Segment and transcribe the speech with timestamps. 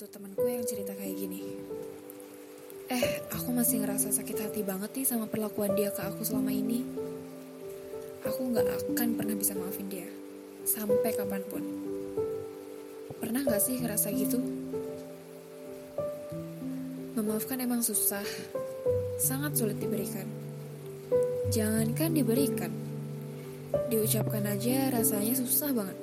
[0.00, 1.44] satu temanku yang cerita kayak gini.
[2.88, 6.86] Eh, aku masih ngerasa sakit hati banget nih sama perlakuan dia ke aku selama ini.
[8.24, 10.08] Aku gak akan pernah bisa maafin dia.
[10.64, 11.60] Sampai kapan pun.
[13.20, 14.40] Pernah gak sih ngerasa gitu?
[17.18, 18.24] Memaafkan emang susah.
[19.20, 20.24] Sangat sulit diberikan.
[21.52, 22.72] Jangankan diberikan.
[23.92, 25.98] Diucapkan aja rasanya susah banget.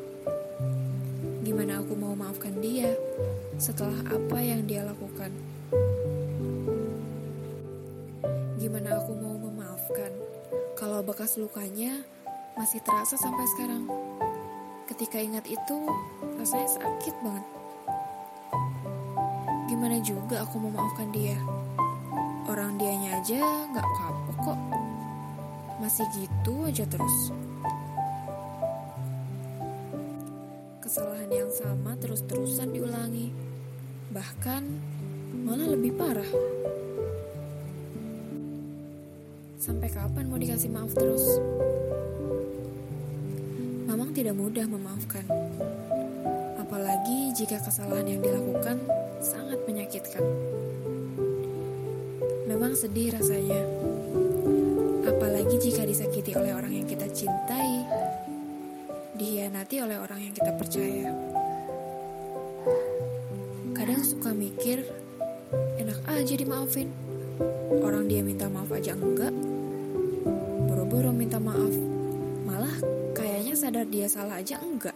[1.47, 2.91] Gimana aku mau maafkan dia
[3.55, 5.31] setelah apa yang dia lakukan?
[8.59, 10.11] Gimana aku mau memaafkan
[10.75, 12.03] kalau bekas lukanya
[12.59, 13.87] masih terasa sampai sekarang?
[14.91, 15.87] Ketika ingat itu,
[16.35, 17.45] rasanya sakit banget.
[19.71, 21.39] Gimana juga aku mau maafkan dia?
[22.51, 24.59] Orang dianya aja gak kapok kok.
[25.79, 27.31] Masih gitu aja terus.
[30.87, 33.35] Kesalahan yang sama terus-terusan diulangi.
[34.15, 34.63] Bahkan
[35.43, 36.31] malah lebih parah.
[39.59, 41.43] Sampai kapan mau dikasih maaf terus?
[43.83, 45.27] Mamang tidak mudah memaafkan.
[46.55, 48.79] Apalagi jika kesalahan yang dilakukan
[49.19, 50.23] sangat menyakitkan.
[52.47, 53.59] Memang sedih rasanya.
[55.03, 57.76] Apalagi jika disakiti oleh orang yang kita cintai
[59.17, 61.09] dihianati oleh orang yang kita percaya.
[63.73, 64.85] Kadang suka mikir,
[65.81, 66.93] enak aja dimaafin.
[67.81, 69.33] Orang dia minta maaf aja enggak.
[70.69, 71.73] Boro-boro minta maaf.
[72.45, 72.77] Malah
[73.17, 74.93] kayaknya sadar dia salah aja enggak.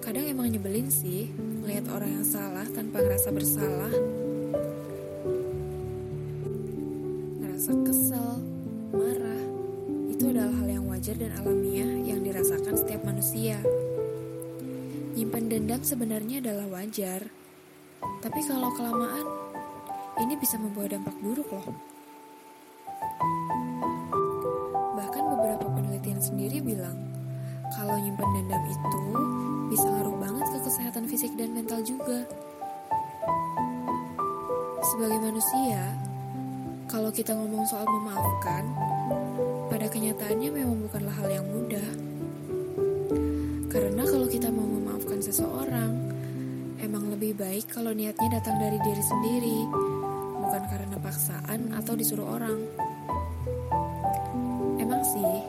[0.00, 3.92] Kadang emang nyebelin sih, melihat orang yang salah tanpa ngerasa bersalah.
[7.44, 8.49] Ngerasa kesel,
[11.00, 13.56] wajar dan alamiah yang dirasakan setiap manusia.
[15.16, 17.24] Nyimpan dendam sebenarnya adalah wajar,
[18.20, 19.24] tapi kalau kelamaan,
[20.20, 21.72] ini bisa membawa dampak buruk loh.
[25.00, 27.00] Bahkan beberapa penelitian sendiri bilang,
[27.72, 29.04] kalau nyimpan dendam itu
[29.72, 32.28] bisa ngaruh banget ke kesehatan fisik dan mental juga.
[34.84, 35.80] Sebagai manusia,
[36.92, 38.68] kalau kita ngomong soal memaafkan,
[39.80, 41.88] pada kenyataannya memang bukanlah hal yang mudah.
[43.72, 45.96] Karena kalau kita mau memaafkan seseorang,
[46.84, 49.58] emang lebih baik kalau niatnya datang dari diri sendiri,
[50.36, 52.60] bukan karena paksaan atau disuruh orang.
[54.76, 55.48] Emang sih,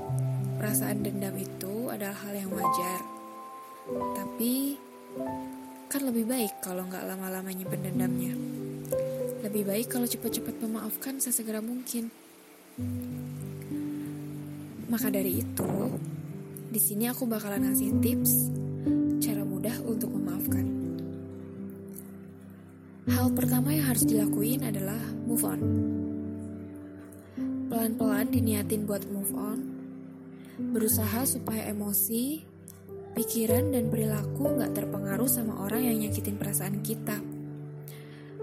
[0.56, 3.04] perasaan dendam itu adalah hal yang wajar.
[4.16, 4.80] Tapi,
[5.92, 8.32] kan lebih baik kalau nggak lama-lama nyimpen dendamnya.
[9.44, 12.08] Lebih baik kalau cepat-cepat memaafkan sesegera mungkin.
[14.92, 15.72] Maka dari itu,
[16.68, 18.52] di sini aku bakalan ngasih tips
[19.24, 20.68] cara mudah untuk memaafkan.
[23.08, 25.62] Hal pertama yang harus dilakuin adalah move on.
[27.72, 29.60] Pelan-pelan diniatin buat move on.
[30.60, 32.44] Berusaha supaya emosi,
[33.16, 37.16] pikiran, dan perilaku nggak terpengaruh sama orang yang nyakitin perasaan kita.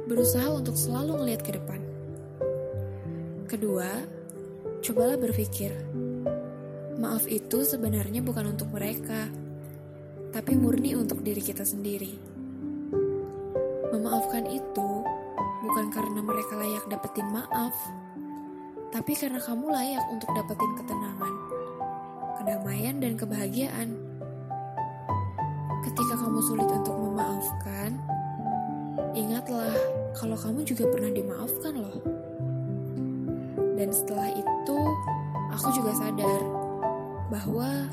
[0.09, 1.81] Berusaha untuk selalu ngeliat ke depan.
[3.45, 4.01] Kedua,
[4.81, 5.77] cobalah berpikir,
[6.99, 9.31] Maaf itu sebenarnya bukan untuk mereka,
[10.35, 12.19] tapi murni untuk diri kita sendiri.
[13.95, 14.89] Memaafkan itu
[15.63, 17.75] bukan karena mereka layak dapetin maaf,
[18.91, 21.35] tapi karena kamu layak untuk dapetin ketenangan,
[22.43, 23.89] kedamaian, dan kebahagiaan.
[25.87, 27.95] Ketika kamu sulit untuk memaafkan,
[29.15, 29.71] ingatlah
[30.19, 32.03] kalau kamu juga pernah dimaafkan loh.
[33.79, 34.79] Dan setelah itu,
[35.55, 36.58] aku juga sadar
[37.29, 37.89] bahwa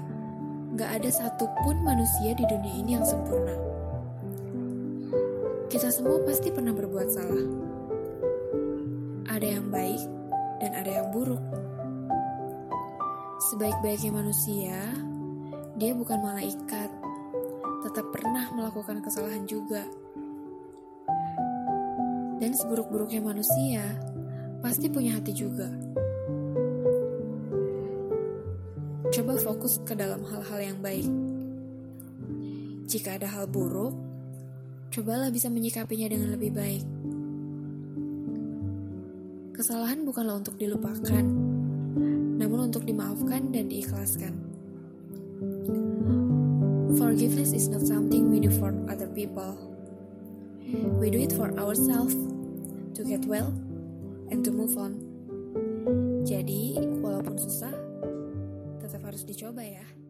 [0.75, 3.55] gak ada satupun manusia di dunia ini yang sempurna.
[5.71, 7.47] Kita semua pasti pernah berbuat salah.
[9.27, 10.03] Ada yang baik
[10.63, 11.43] dan ada yang buruk.
[13.51, 14.79] Sebaik-baiknya manusia,
[15.75, 16.89] dia bukan malaikat,
[17.83, 19.83] tetap pernah melakukan kesalahan juga.
[22.39, 23.83] Dan seburuk-buruknya manusia,
[24.63, 25.67] pasti punya hati juga.
[29.15, 31.07] Coba fokus ke dalam hal-hal yang baik.
[32.83, 33.95] Jika ada hal buruk,
[34.91, 36.83] cobalah bisa menyikapinya dengan lebih baik.
[39.55, 41.23] Kesalahan bukanlah untuk dilupakan,
[42.35, 44.35] namun untuk dimaafkan dan diikhlaskan.
[46.99, 49.55] Forgiveness is not something we do for other people.
[50.99, 52.19] We do it for ourselves
[52.99, 53.55] to get well
[54.27, 54.99] and to move on.
[56.27, 57.84] Jadi, walaupun susah,
[58.85, 60.04] tetap harus dicoba ya.